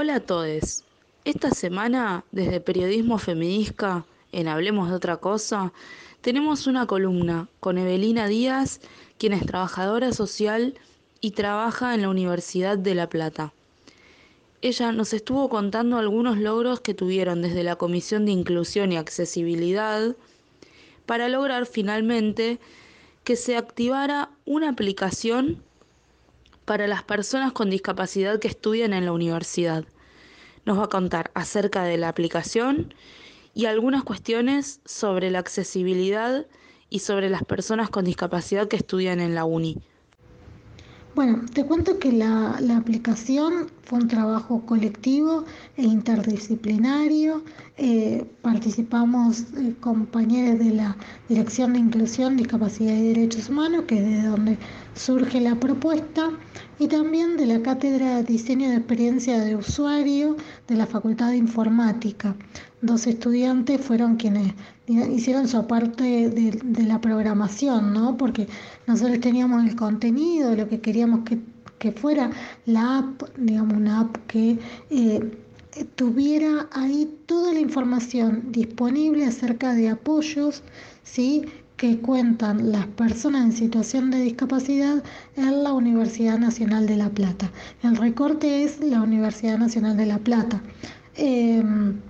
Hola 0.00 0.14
a 0.14 0.20
todos. 0.20 0.84
Esta 1.24 1.50
semana, 1.50 2.24
desde 2.30 2.60
Periodismo 2.60 3.18
Feminista, 3.18 4.06
en 4.30 4.46
Hablemos 4.46 4.90
de 4.90 4.94
otra 4.94 5.16
cosa, 5.16 5.72
tenemos 6.20 6.68
una 6.68 6.86
columna 6.86 7.48
con 7.58 7.78
Evelina 7.78 8.28
Díaz, 8.28 8.80
quien 9.18 9.32
es 9.32 9.44
trabajadora 9.44 10.12
social 10.12 10.74
y 11.20 11.32
trabaja 11.32 11.96
en 11.96 12.02
la 12.02 12.10
Universidad 12.10 12.78
de 12.78 12.94
La 12.94 13.08
Plata. 13.08 13.52
Ella 14.62 14.92
nos 14.92 15.12
estuvo 15.12 15.48
contando 15.48 15.98
algunos 15.98 16.38
logros 16.38 16.80
que 16.80 16.94
tuvieron 16.94 17.42
desde 17.42 17.64
la 17.64 17.74
Comisión 17.74 18.24
de 18.24 18.30
Inclusión 18.30 18.92
y 18.92 18.98
Accesibilidad 18.98 20.14
para 21.06 21.28
lograr 21.28 21.66
finalmente 21.66 22.60
que 23.24 23.34
se 23.34 23.56
activara 23.56 24.30
una 24.44 24.68
aplicación 24.68 25.60
para 26.68 26.86
las 26.86 27.02
personas 27.02 27.52
con 27.52 27.70
discapacidad 27.70 28.38
que 28.38 28.48
estudian 28.48 28.92
en 28.92 29.06
la 29.06 29.12
universidad 29.12 29.86
nos 30.66 30.78
va 30.78 30.84
a 30.84 30.88
contar 30.90 31.30
acerca 31.32 31.84
de 31.84 31.96
la 31.96 32.10
aplicación 32.10 32.92
y 33.54 33.64
algunas 33.64 34.04
cuestiones 34.04 34.82
sobre 34.84 35.30
la 35.30 35.38
accesibilidad 35.38 36.44
y 36.90 36.98
sobre 36.98 37.30
las 37.30 37.42
personas 37.42 37.88
con 37.88 38.04
discapacidad 38.04 38.68
que 38.68 38.76
estudian 38.76 39.18
en 39.18 39.34
la 39.34 39.46
uni. 39.46 39.78
Bueno, 41.14 41.40
te 41.52 41.64
cuento 41.64 41.98
que 41.98 42.12
la, 42.12 42.58
aplicación 42.76 43.66
fue 43.82 43.98
un 43.98 44.08
trabajo 44.08 44.64
colectivo 44.64 45.44
e 45.76 45.82
interdisciplinario. 45.82 47.42
Eh, 47.76 48.24
participamos 48.42 49.40
eh, 49.56 49.74
compañeros 49.80 50.58
de 50.60 50.74
la 50.74 50.96
Dirección 51.28 51.72
de 51.72 51.80
Inclusión, 51.80 52.36
Discapacidad 52.36 52.94
y 52.94 53.08
Derechos 53.08 53.48
Humanos, 53.48 53.84
que 53.88 53.98
es 53.98 54.04
de 54.04 54.28
donde 54.28 54.58
surge 54.94 55.40
la 55.40 55.56
propuesta, 55.56 56.30
y 56.78 56.86
también 56.86 57.36
de 57.36 57.46
la 57.46 57.62
Cátedra 57.62 58.16
de 58.16 58.22
Diseño 58.22 58.68
de 58.68 58.76
Experiencia 58.76 59.40
de 59.40 59.56
Usuario 59.56 60.36
de 60.68 60.76
la 60.76 60.86
Facultad 60.86 61.30
de 61.30 61.36
Informática. 61.38 62.36
Dos 62.80 63.08
estudiantes 63.08 63.80
fueron 63.80 64.16
quienes 64.16 64.54
hicieron 64.88 65.48
su 65.48 65.66
parte 65.66 66.30
de, 66.30 66.82
la 66.82 67.00
programación, 67.00 67.92
¿no? 67.92 68.16
Porque 68.16 68.48
nosotros 68.86 69.20
teníamos 69.20 69.64
el 69.64 69.76
contenido, 69.76 70.54
lo 70.54 70.68
que 70.68 70.80
queríamos 70.80 71.20
que, 71.24 71.92
fuera 71.92 72.30
la 72.66 72.98
app, 72.98 73.22
digamos, 73.36 73.74
una 73.74 74.00
app 74.00 74.16
que 74.26 74.58
eh, 74.90 75.38
tuviera 75.94 76.68
ahí 76.72 77.08
toda 77.26 77.52
la 77.52 77.60
información 77.60 78.50
disponible 78.50 79.24
acerca 79.24 79.74
de 79.74 79.90
apoyos, 79.90 80.62
¿sí? 81.04 81.44
que 81.76 81.98
cuentan 82.00 82.72
las 82.72 82.86
personas 82.88 83.44
en 83.44 83.52
situación 83.52 84.10
de 84.10 84.20
discapacidad 84.20 85.02
en 85.36 85.62
la 85.62 85.72
Universidad 85.72 86.36
Nacional 86.36 86.88
de 86.88 86.96
La 86.96 87.08
Plata. 87.08 87.52
El 87.84 87.96
recorte 87.96 88.64
es 88.64 88.80
la 88.80 89.00
Universidad 89.00 89.58
Nacional 89.58 89.96
de 89.96 90.06
La 90.06 90.18
Plata. 90.18 90.60
Em, 91.14 92.00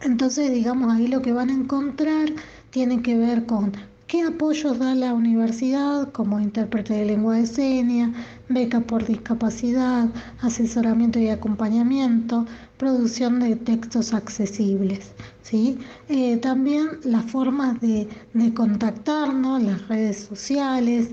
entonces, 0.00 0.52
digamos, 0.52 0.92
ahí 0.92 1.08
lo 1.08 1.22
que 1.22 1.32
van 1.32 1.50
a 1.50 1.54
encontrar 1.54 2.28
tiene 2.70 3.02
que 3.02 3.16
ver 3.16 3.46
con 3.46 3.72
qué 4.06 4.22
apoyos 4.22 4.78
da 4.78 4.94
la 4.94 5.14
universidad 5.14 6.12
como 6.12 6.38
intérprete 6.38 6.94
de 6.94 7.06
lengua 7.06 7.36
de 7.36 7.46
señas, 7.46 8.10
beca 8.48 8.80
por 8.80 9.04
discapacidad, 9.04 10.08
asesoramiento 10.40 11.18
y 11.18 11.28
acompañamiento, 11.28 12.46
producción 12.76 13.40
de 13.40 13.56
textos 13.56 14.12
accesibles. 14.12 15.12
¿sí? 15.42 15.78
Eh, 16.08 16.36
también 16.38 16.98
las 17.04 17.24
formas 17.30 17.80
de, 17.80 18.08
contactarnos, 18.54 19.62
las 19.62 19.88
redes 19.88 20.24
sociales, 20.24 21.10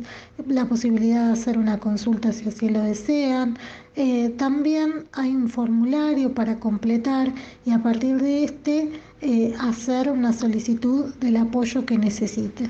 la 0.47 0.65
posibilidad 0.65 1.27
de 1.27 1.33
hacer 1.33 1.57
una 1.57 1.79
consulta 1.79 2.31
si 2.33 2.49
así 2.49 2.69
lo 2.69 2.81
desean. 2.81 3.57
Eh, 3.95 4.29
también 4.37 5.05
hay 5.13 5.35
un 5.35 5.49
formulario 5.49 6.33
para 6.33 6.59
completar 6.59 7.31
y 7.65 7.71
a 7.71 7.81
partir 7.81 8.21
de 8.21 8.43
este 8.45 8.91
eh, 9.21 9.53
hacer 9.59 10.09
una 10.09 10.33
solicitud 10.33 11.13
del 11.15 11.37
apoyo 11.37 11.85
que 11.85 11.97
necesite. 11.97 12.69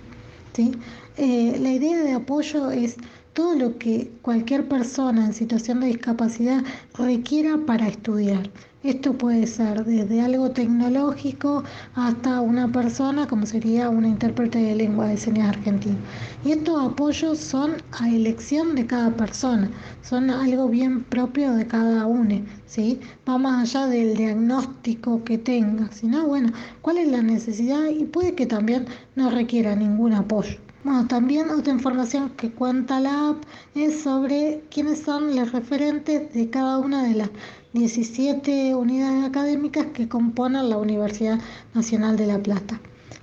¿sí? 0.53 0.71
la 1.15 1.71
idea 1.71 1.99
de 1.99 2.13
apoyo 2.13 2.71
es 2.71 2.97
todo 3.33 3.55
lo 3.55 3.77
que 3.77 4.11
cualquier 4.21 4.67
persona 4.67 5.25
en 5.25 5.33
situación 5.33 5.79
de 5.79 5.87
discapacidad 5.87 6.63
requiera 6.95 7.57
para 7.65 7.87
estudiar. 7.87 8.49
Esto 8.83 9.13
puede 9.17 9.47
ser 9.47 9.85
desde 9.85 10.19
algo 10.19 10.51
tecnológico 10.51 11.63
hasta 11.95 12.41
una 12.41 12.69
persona 12.69 13.25
como 13.27 13.45
sería 13.45 13.89
una 13.89 14.09
intérprete 14.09 14.59
de 14.59 14.75
lengua 14.75 15.07
de 15.07 15.15
señas 15.15 15.55
argentina. 15.55 15.97
Y 16.43 16.51
estos 16.51 16.91
apoyos 16.91 17.37
son 17.39 17.81
a 17.93 18.09
elección 18.09 18.75
de 18.75 18.85
cada 18.85 19.11
persona, 19.15 19.71
son 20.01 20.29
algo 20.29 20.67
bien 20.67 21.01
propio 21.05 21.53
de 21.53 21.65
cada 21.65 22.05
uno, 22.07 22.41
¿sí? 22.65 22.99
Va 23.27 23.37
más 23.37 23.73
allá 23.73 23.87
del 23.87 24.17
diagnóstico 24.17 25.23
que 25.23 25.37
tenga, 25.37 25.89
sino 25.93 26.27
bueno, 26.27 26.51
cuál 26.81 26.97
es 26.97 27.07
la 27.07 27.21
necesidad 27.21 27.85
y 27.87 28.03
puede 28.03 28.35
que 28.35 28.47
también 28.47 28.85
no 29.15 29.29
requiera 29.29 29.77
ningún 29.77 30.11
apoyo. 30.11 30.62
Bueno, 30.83 31.07
también 31.07 31.49
otra 31.49 31.71
información 31.71 32.31
que 32.31 32.51
cuenta 32.51 32.99
la 32.99 33.29
app 33.29 33.43
es 33.73 34.01
sobre 34.01 34.65
quiénes 34.69 34.99
son 34.99 35.33
los 35.33 35.53
referentes 35.53 36.33
de 36.33 36.49
cada 36.49 36.77
una 36.77 37.03
de 37.03 37.15
las 37.15 37.29
17 37.71 38.75
unidades 38.75 39.23
académicas 39.23 39.85
que 39.93 40.09
componen 40.09 40.69
la 40.69 40.77
Universidad 40.77 41.39
Nacional 41.73 42.17
de 42.17 42.27
La 42.27 42.43
Plata. 42.43 42.81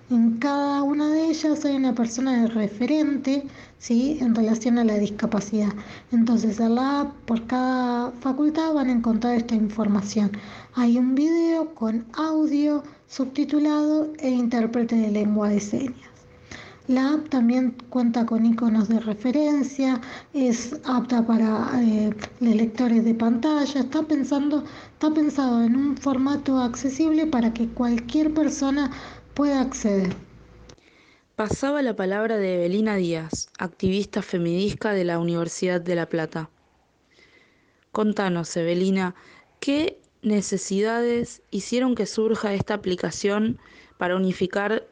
En 0.08 0.38
cada 0.38 0.82
una 0.82 1.10
de 1.10 1.26
ellas 1.26 1.62
hay 1.66 1.76
una 1.76 1.94
persona 1.94 2.40
de 2.40 2.48
referente 2.48 3.46
¿sí? 3.78 4.16
en 4.22 4.34
relación 4.34 4.78
a 4.78 4.84
la 4.84 4.96
discapacidad. 4.96 5.72
Entonces, 6.12 6.58
en 6.60 6.76
la 6.76 7.02
app, 7.02 7.12
por 7.26 7.46
cada 7.46 8.10
facultad 8.20 8.72
van 8.72 8.88
a 8.88 8.92
encontrar 8.92 9.36
esta 9.36 9.54
información. 9.54 10.32
Hay 10.74 10.96
un 10.96 11.14
video 11.14 11.74
con 11.74 12.06
audio 12.14 12.82
subtitulado 13.06 14.10
e 14.18 14.30
intérprete 14.30 14.96
de 14.96 15.10
lengua 15.10 15.50
de 15.50 15.60
señas. 15.60 16.09
La 16.90 17.12
app 17.12 17.28
también 17.28 17.76
cuenta 17.88 18.26
con 18.26 18.44
iconos 18.44 18.88
de 18.88 18.98
referencia, 18.98 20.00
es 20.34 20.74
apta 20.84 21.24
para 21.24 21.70
eh, 21.80 22.12
lectores 22.40 23.04
de 23.04 23.14
pantalla, 23.14 23.82
está, 23.82 24.02
pensando, 24.02 24.64
está 24.94 25.14
pensado 25.14 25.62
en 25.62 25.76
un 25.76 25.96
formato 25.96 26.58
accesible 26.58 27.28
para 27.28 27.54
que 27.54 27.68
cualquier 27.68 28.34
persona 28.34 28.90
pueda 29.34 29.60
acceder. 29.60 30.16
Pasaba 31.36 31.80
la 31.80 31.94
palabra 31.94 32.38
de 32.38 32.56
Evelina 32.56 32.96
Díaz, 32.96 33.50
activista 33.58 34.20
feminista 34.20 34.92
de 34.92 35.04
la 35.04 35.20
Universidad 35.20 35.80
de 35.80 35.94
La 35.94 36.08
Plata. 36.08 36.50
Contanos, 37.92 38.56
Evelina, 38.56 39.14
¿qué 39.60 40.00
necesidades 40.22 41.40
hicieron 41.52 41.94
que 41.94 42.06
surja 42.06 42.52
esta 42.52 42.74
aplicación 42.74 43.60
para 43.96 44.16
unificar 44.16 44.88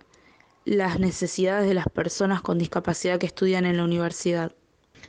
las 0.68 1.00
necesidades 1.00 1.66
de 1.66 1.74
las 1.74 1.88
personas 1.88 2.42
con 2.42 2.58
discapacidad 2.58 3.18
que 3.18 3.26
estudian 3.26 3.64
en 3.64 3.78
la 3.78 3.84
universidad. 3.84 4.52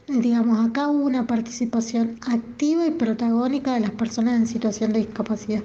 Digamos, 0.08 0.66
acá 0.66 0.88
hubo 0.88 1.03
una 1.03 1.28
participación 1.28 2.18
activa 2.25 2.88
y 2.88 2.92
protagónica 2.92 3.74
de 3.74 3.81
las 3.81 3.92
personas 3.92 4.36
en 4.36 4.47
situación 4.47 4.94
de 4.94 5.00
discapacidad. 5.00 5.62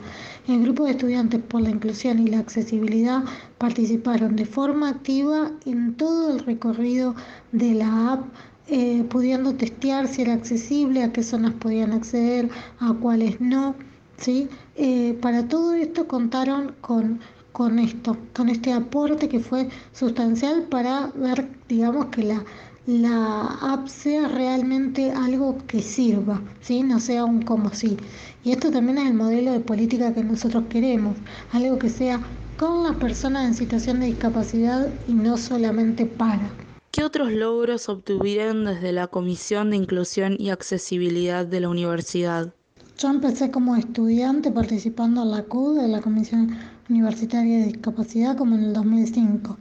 El 0.49 0.63
grupo 0.65 0.85
de 0.85 0.91
estudiantes 0.91 1.41
por 1.41 1.61
la 1.63 1.71
inclusión 1.71 2.19
y 2.19 2.27
la 2.27 2.41
accesibilidad 2.41 3.23
participaron 3.57 4.35
de 4.37 4.45
forma 4.45 4.89
activa 4.89 5.53
en 5.65 5.95
todo 5.95 6.33
el 6.33 6.41
recorrido 6.41 7.15
de 7.53 7.75
la 7.75 8.13
app 8.15 8.25
eh, 8.67 9.05
pudiendo 9.09 9.55
testear 9.55 10.09
si 10.09 10.23
era 10.23 10.33
accesible, 10.33 11.05
a 11.05 11.13
qué 11.13 11.23
zonas 11.23 11.55
podían 11.55 11.93
acceder, 11.93 12.51
a 12.81 12.93
cuáles 12.95 13.41
no. 13.41 13.77
¿sí? 14.17 14.49
Eh, 14.77 15.17
para 15.21 15.49
todo 15.49 15.75
esto 15.75 16.09
contaron 16.09 16.75
con 16.81 17.21
con 17.55 17.79
esto, 17.79 18.17
con 18.35 18.49
este 18.49 18.73
aporte 18.73 19.29
que 19.29 19.39
fue 19.39 19.69
sustancial 19.93 20.65
para 20.65 21.13
ver, 21.15 21.49
digamos, 21.69 22.07
que 22.07 22.25
la, 22.25 22.45
la 22.85 23.45
app 23.63 23.87
sea 23.87 24.27
realmente 24.27 25.13
algo 25.13 25.57
que 25.69 25.81
sirva, 25.81 26.43
¿sí? 26.61 26.83
no 26.83 26.99
sea 26.99 27.25
un 27.25 27.43
como 27.43 27.73
si. 27.73 27.97
Y 28.43 28.51
esto 28.51 28.73
también 28.73 28.99
es 28.99 29.07
el 29.07 29.15
modelo 29.15 29.53
de 29.53 29.61
política 29.61 30.13
que 30.13 30.25
nosotros 30.25 30.65
queremos, 30.69 31.17
algo 31.53 31.79
que 31.79 31.91
sea 31.91 32.21
con 32.59 32.83
las 32.83 32.97
personas 32.97 33.47
en 33.47 33.55
situación 33.55 34.01
de 34.01 34.07
discapacidad 34.07 34.89
y 35.07 35.13
no 35.15 35.37
solamente 35.37 36.07
para. 36.07 36.51
¿Qué 36.91 37.05
otros 37.05 37.31
logros 37.31 37.89
obtuvieron 37.89 38.65
desde 38.65 38.91
la 38.91 39.07
Comisión 39.07 39.71
de 39.71 39.77
Inclusión 39.77 40.35
y 40.41 40.51
Accesibilidad 40.51 41.47
de 41.47 41.61
la 41.61 41.69
universidad? 41.69 42.53
Yo 42.97 43.11
empecé 43.11 43.51
como 43.51 43.75
estudiante 43.75 44.53
participando 44.53 45.23
en 45.23 45.33
la 45.33 45.43
CUD, 45.43 45.81
de 45.81 45.89
la 45.89 46.01
Comisión 46.01 46.57
Universitaria 46.89 47.59
de 47.59 47.65
Discapacidad, 47.67 48.37
como 48.37 48.55
en 48.55 48.65
el 48.65 48.73
2005. 48.73 49.57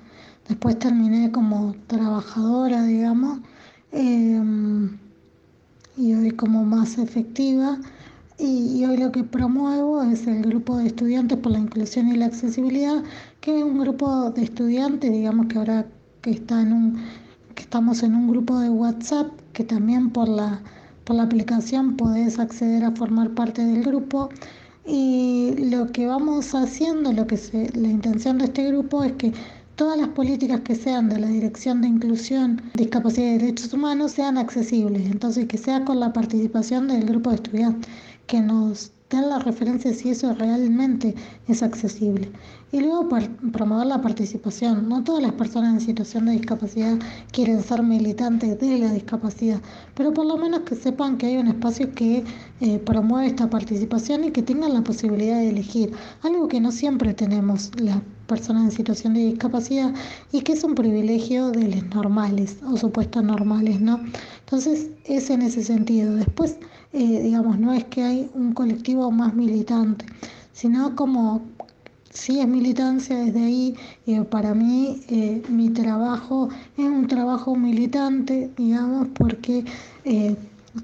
Después 0.48 0.78
terminé 0.78 1.32
como 1.32 1.74
trabajadora, 1.88 2.84
digamos, 2.84 3.40
em, 3.92 4.98
y 5.98 6.14
hoy 6.14 6.32
como 6.32 6.64
más 6.64 7.00
efectiva. 7.00 7.80
Y, 8.38 8.86
hoy 8.86 8.98
lo 8.98 9.12
que 9.12 9.24
promuevo 9.24 10.04
es 10.04 10.28
el 10.28 10.44
grupo 10.44 10.78
de 10.78 10.88
estudiantes 10.88 11.38
por 11.40 11.54
la 11.54 11.60
inclusión 11.60 12.10
y 12.10 12.18
la 12.18 12.28
accesibilidad, 12.28 13.04
que 13.42 13.58
es 13.58 13.64
un 13.64 13.80
grupo 13.80 14.30
de 14.32 14.44
estudiantes, 14.44 15.12
digamos 15.12 15.48
que 15.48 15.58
ahora 15.58 15.88
que 16.22 16.32
está 16.32 16.62
en 16.62 16.74
un, 16.74 16.98
que 17.56 17.64
estamos 17.64 18.04
en 18.04 18.16
un 18.16 18.28
grupo 18.28 18.60
de 18.60 18.70
WhatsApp, 18.70 19.32
que 19.54 19.64
también 19.64 20.12
por 20.12 20.28
la 20.30 20.62
por 21.04 21.16
la 21.16 21.24
aplicación 21.24 21.98
podés 21.98 22.40
acceder 22.40 22.84
a 22.84 22.92
formar 22.92 23.32
parte 23.32 23.64
del 23.66 23.84
grupo 23.84 24.30
Y 24.86 25.56
lo 25.72 25.92
que 25.92 26.08
vamos 26.08 26.56
haciendo, 26.56 27.14
lo 27.14 27.28
que 27.28 27.38
se, 27.38 27.70
la 27.78 27.90
intención 27.90 28.38
de 28.38 28.46
este 28.46 28.68
grupo 28.68 29.04
es 29.04 29.14
que 29.14 29.34
todas 29.76 29.98
las 29.98 30.10
políticas 30.10 30.62
que 30.62 30.76
sean 30.76 31.10
de 31.10 31.20
la 31.20 31.28
Dirección 31.28 31.82
de 31.82 31.90
Inclusión, 31.90 32.62
Discapacidad 32.76 33.28
y 33.28 33.38
Derechos 33.40 33.74
Humanos 33.74 34.14
sean 34.14 34.38
accesibles, 34.38 35.06
entonces 35.10 35.48
que 35.48 35.58
sea 35.58 35.86
con 35.86 36.00
la 36.00 36.14
participación 36.14 36.88
del 36.88 37.06
grupo 37.06 37.30
de 37.32 37.38
estudiantes, 37.38 37.92
que 38.28 38.42
nos 38.42 38.93
den 39.16 39.30
la 39.30 39.40
referencia 39.40 39.94
si 39.94 40.10
eso 40.10 40.34
realmente 40.34 41.16
es 41.48 41.64
accesible. 41.64 42.32
Y 42.72 42.80
luego 42.80 43.08
promover 43.52 43.88
la 43.88 44.02
participación. 44.02 44.90
No 44.90 45.04
todas 45.04 45.22
las 45.22 45.34
personas 45.34 45.74
en 45.74 45.82
situación 45.82 46.26
de 46.26 46.34
discapacidad 46.34 46.98
quieren 47.32 47.62
ser 47.62 47.84
militantes 47.84 48.60
de 48.60 48.80
la 48.80 48.92
discapacidad, 48.92 49.62
pero 49.94 50.14
por 50.14 50.26
lo 50.26 50.38
menos 50.38 50.62
que 50.62 50.76
sepan 50.76 51.18
que 51.18 51.28
hay 51.28 51.38
un 51.38 51.48
espacio 51.48 51.92
que 51.94 52.24
eh, 52.62 52.80
promueve 52.80 53.28
esta 53.28 53.50
participación 53.50 54.24
y 54.24 54.32
que 54.32 54.42
tengan 54.42 54.74
la 54.74 54.84
posibilidad 54.84 55.38
de 55.38 55.50
elegir, 55.50 55.94
algo 56.24 56.48
que 56.48 56.60
no 56.60 56.72
siempre 56.72 57.14
tenemos 57.14 57.70
las 57.80 58.02
personas 58.28 58.64
en 58.64 58.72
situación 58.72 59.14
de 59.14 59.26
discapacidad 59.26 59.94
y 60.32 60.42
que 60.42 60.54
es 60.54 60.64
un 60.64 60.76
privilegio 60.76 61.52
de 61.52 61.68
los 61.68 61.86
normales 61.94 62.58
o 62.66 62.78
supuestos 62.78 63.24
normales, 63.24 63.82
¿no? 63.82 64.00
Entonces 64.40 64.90
es 65.06 65.30
en 65.30 65.42
ese 65.42 65.64
sentido. 65.64 66.16
Después, 66.16 66.58
eh, 66.94 67.22
digamos, 67.22 67.60
no 67.60 67.74
es 67.74 67.84
que 67.86 68.04
hay 68.04 68.30
un 68.34 68.54
colectivo 68.54 69.12
más 69.12 69.34
militante, 69.34 70.06
sino 70.54 70.96
como 70.96 71.42
sí 72.14 72.40
es 72.40 72.48
militancia 72.48 73.18
desde 73.18 73.44
ahí. 73.44 73.76
Eh, 74.06 74.22
para 74.22 74.54
mí 74.54 75.02
eh, 75.10 75.42
mi 75.50 75.70
trabajo 75.70 76.50
es 76.78 76.86
un 76.86 77.08
trabajo 77.08 77.56
militante, 77.56 78.52
digamos, 78.56 79.08
porque 79.14 79.66
eh, 80.06 80.36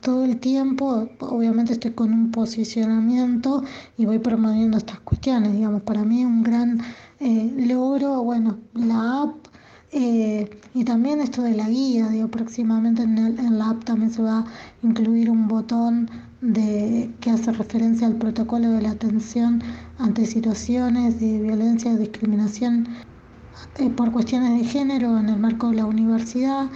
todo 0.01 0.25
el 0.25 0.39
tiempo, 0.39 1.09
obviamente 1.19 1.73
estoy 1.73 1.91
con 1.91 2.13
un 2.13 2.31
posicionamiento 2.31 3.63
y 3.97 4.05
voy 4.05 4.19
promoviendo 4.19 4.77
estas 4.77 4.99
cuestiones, 4.99 5.53
digamos, 5.53 5.81
para 5.83 6.03
mí 6.03 6.25
un 6.25 6.43
gran 6.43 6.81
logro, 7.19 8.23
bueno, 8.23 8.59
la 8.73 9.23
app. 9.23 9.35
y 9.91 10.83
también 10.85 11.19
esto 11.21 11.41
de 11.41 11.55
la 11.55 11.67
guía, 11.69 12.09
digo, 12.09 12.27
próximamente 12.29 13.03
en, 13.03 13.57
la 13.57 13.71
app 13.71 13.83
también 13.83 14.11
se 14.11 14.21
va 14.21 14.39
a 14.39 14.45
incluir 14.83 15.29
un 15.29 15.47
botón 15.47 16.09
de, 16.41 17.11
que 17.19 17.31
hace 17.31 17.51
referencia 17.51 18.07
al 18.07 18.15
protocolo 18.15 18.69
de 18.71 18.81
la 18.81 18.91
atención 18.91 19.61
ante 19.97 20.25
situaciones 20.25 21.19
de 21.19 21.41
violencia 21.41 21.91
o 21.91 21.97
discriminación 21.97 22.87
eh, 23.77 23.89
por 23.89 24.11
cuestiones 24.11 24.57
de 24.57 24.65
género 24.65 25.17
en 25.19 25.29
el 25.29 25.39
marco 25.39 25.69
de 25.69 25.77
la 25.77 25.85
universidad. 25.85 26.69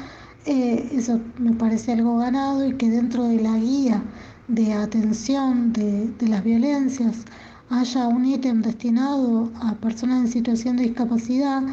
Eh, 0.46 0.89
eso 0.92 1.22
me 1.38 1.54
parece 1.54 1.94
algo 1.94 2.18
ganado 2.18 2.66
y 2.68 2.75
que 2.75 2.89
dentro 2.89 3.24
de 3.24 3.39
la 3.42 3.57
guía 3.57 4.04
de 4.50 4.74
atención 4.74 5.72
de 5.72 6.28
las 6.28 6.44
violencias 6.44 7.24
haya 7.69 8.07
un 8.07 8.25
ítem 8.25 8.62
destinado 8.62 9.51
a 9.62 9.74
personas 9.75 10.25
en 10.25 10.31
situación 10.31 10.77
de 10.77 10.83
discapacidad 10.83 11.63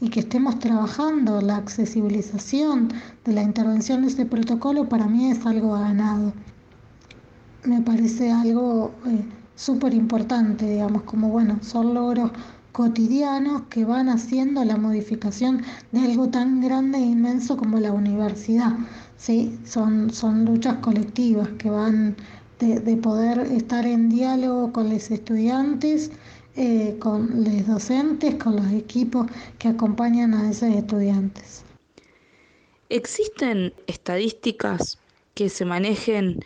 y 0.00 0.08
que 0.08 0.20
estemos 0.20 0.58
trabajando 0.58 1.40
la 1.40 1.56
accesibilización 1.56 2.88
de 3.24 3.32
la 3.32 3.42
intervención 3.42 4.02
de 4.02 4.08
ese 4.08 4.26
protocolo, 4.26 4.88
para 4.88 5.06
mí 5.06 5.30
es 5.30 5.44
algo 5.46 5.72
ganado 5.72 6.32
me 7.64 7.80
parece 7.82 8.30
algo 8.30 8.92
eh, 9.06 9.24
súper 9.54 9.94
importante, 9.94 10.68
digamos, 10.68 11.02
como 11.02 11.28
bueno, 11.28 11.58
son 11.62 11.94
logros 11.94 12.30
cotidianos 12.72 13.62
que 13.68 13.84
van 13.84 14.08
haciendo 14.08 14.64
la 14.64 14.76
modificación 14.76 15.62
de 15.92 16.00
algo 16.00 16.28
tan 16.28 16.60
grande 16.60 16.98
e 16.98 17.02
inmenso 17.02 17.56
como 17.56 17.78
la 17.78 17.92
universidad. 17.92 18.72
¿sí? 19.16 19.58
Son, 19.64 20.10
son 20.10 20.44
luchas 20.44 20.76
colectivas 20.76 21.48
que 21.58 21.68
van 21.68 22.16
de, 22.60 22.96
poder 22.96 23.40
estar 23.40 23.86
en 23.86 24.10
diálogo 24.10 24.72
con 24.72 24.90
los 24.90 25.10
estudiantes, 25.10 26.10
eh, 26.56 26.96
con 26.98 27.44
los 27.44 27.66
docentes, 27.66 28.34
con 28.36 28.56
los 28.56 28.70
equipos 28.72 29.26
que 29.58 29.68
acompañan 29.68 30.34
a 30.34 30.50
esos 30.50 30.68
estudiantes. 30.74 31.64
¿Existen 32.90 33.72
estadísticas 33.86 34.98
que 35.34 35.48
se 35.48 35.64
manejen 35.64 36.44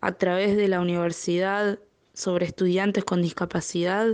a 0.00 0.12
través 0.12 0.56
de 0.56 0.68
la 0.68 0.80
universidad 0.80 1.78
sobre 2.14 2.46
estudiantes 2.46 3.04
con 3.04 3.22
discapacidad? 3.22 4.06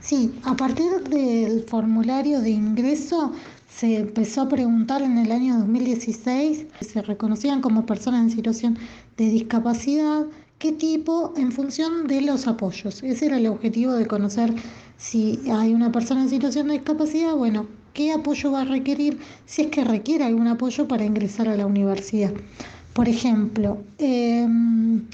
Sí, 0.00 0.34
a 0.44 0.56
partir 0.56 0.90
del 1.08 1.62
formulario 1.62 2.40
de 2.40 2.50
ingreso 2.50 3.32
se 3.68 3.98
empezó 3.98 4.42
a 4.42 4.48
preguntar 4.48 5.02
en 5.02 5.18
el 5.18 5.30
año 5.30 5.58
2016, 5.58 6.66
se 6.80 7.02
reconocían 7.02 7.60
como 7.60 7.86
personas 7.86 8.22
en 8.22 8.30
situación 8.30 8.78
de 9.16 9.28
discapacidad, 9.28 10.26
qué 10.58 10.72
tipo 10.72 11.32
en 11.36 11.52
función 11.52 12.06
de 12.06 12.20
los 12.20 12.46
apoyos. 12.46 13.02
Ese 13.02 13.26
era 13.26 13.38
el 13.38 13.46
objetivo 13.46 13.92
de 13.92 14.06
conocer 14.06 14.52
si 14.96 15.40
hay 15.50 15.74
una 15.74 15.92
persona 15.92 16.22
en 16.22 16.28
situación 16.28 16.68
de 16.68 16.74
discapacidad, 16.74 17.34
bueno, 17.34 17.66
qué 17.94 18.12
apoyo 18.12 18.52
va 18.52 18.62
a 18.62 18.64
requerir 18.64 19.18
si 19.46 19.62
es 19.62 19.68
que 19.68 19.84
requiere 19.84 20.24
algún 20.24 20.48
apoyo 20.48 20.88
para 20.88 21.04
ingresar 21.04 21.48
a 21.48 21.56
la 21.56 21.66
universidad. 21.66 22.32
Por 22.92 23.08
ejemplo, 23.08 23.78
em, 23.98 25.04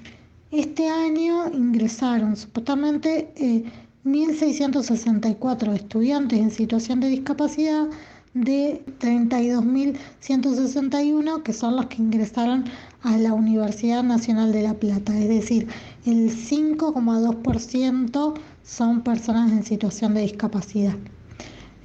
este 0.50 0.88
año 0.88 1.50
ingresaron 1.52 2.36
supuestamente 2.36 3.28
1.664 4.04 5.72
eh, 5.72 5.76
estudiantes 5.76 6.38
en 6.38 6.50
situación 6.50 7.00
de 7.00 7.08
discapacidad 7.08 7.88
de 8.34 8.82
32.161 9.00 11.42
que 11.42 11.52
son 11.52 11.76
los 11.76 11.86
que 11.86 12.02
ingresaron 12.02 12.64
a 13.04 13.16
la 13.18 13.34
Universidad 13.34 14.02
Nacional 14.02 14.50
de 14.50 14.62
La 14.62 14.74
Plata, 14.74 15.16
es 15.16 15.28
decir, 15.28 15.68
el 16.06 16.30
5,2% 16.30 18.34
son 18.64 19.02
personas 19.02 19.52
en 19.52 19.62
situación 19.62 20.14
de 20.14 20.22
discapacidad. 20.22 20.96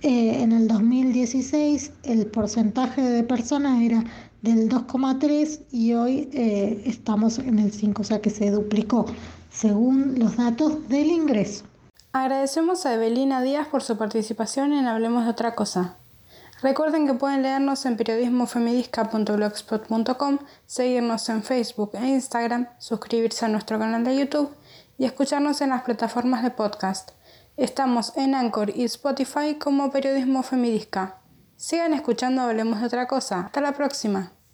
Eh, 0.01 0.42
en 0.42 0.54
el 0.54 0.69
2016 0.69 1.92
el 2.04 2.25
porcentaje 2.27 3.01
de 3.01 3.21
personas 3.24 3.81
era 3.81 4.06
del 4.42 4.69
2,3 4.69 5.60
y 5.71 5.94
hoy 5.94 6.30
eh, 6.31 6.83
estamos 6.86 7.38
en 7.39 7.60
el 7.60 7.74
5, 7.74 8.01
o 8.01 8.06
sea 8.06 8.21
que 8.21 8.30
se 8.30 8.50
duplicó 8.50 9.06
según 9.51 10.18
los 10.18 10.38
datos 10.38 10.88
del 10.88 11.07
ingreso. 11.07 11.66
Agradecemos 12.13 12.86
a 12.86 12.94
Evelina 12.94 13.42
Díaz 13.42 13.68
por 13.68 13.83
su 13.83 13.98
participación 13.98 14.71
en 14.71 14.88
Hablemos 14.88 15.25
de 15.25 15.31
otra 15.31 15.54
cosa. 15.54 15.98
Recuerden 16.61 17.07
que 17.07 17.13
pueden 17.13 17.41
leernos 17.41 17.85
en 17.85 17.95
periodismofemidisca.blogspot.com, 17.95 20.39
seguirnos 20.65 21.29
en 21.29 21.41
Facebook 21.41 21.91
e 21.94 22.06
Instagram, 22.06 22.67
suscribirse 22.79 23.45
a 23.45 23.47
nuestro 23.47 23.79
canal 23.79 24.03
de 24.03 24.17
YouTube 24.17 24.53
y 24.97 25.06
escucharnos 25.06 25.61
en 25.61 25.69
las 25.69 25.83
plataformas 25.83 26.44
de 26.44 26.51
podcast. 26.51 27.11
Estamos 27.56 28.11
en 28.18 28.35
Anchor 28.35 28.71
y 28.75 28.83
Spotify 28.83 29.56
como 29.56 29.89
Periodismo 29.92 30.44
Femidisca. 30.44 31.21
Sigan 31.56 31.94
escuchando 31.94 32.42
Hablemos 32.42 32.81
de 32.81 32.87
otra 32.87 33.07
cosa. 33.07 33.39
Hasta 33.42 33.61
la 33.61 33.71
próxima. 33.71 34.33